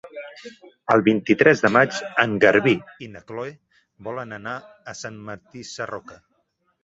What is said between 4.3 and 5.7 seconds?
anar a Sant Martí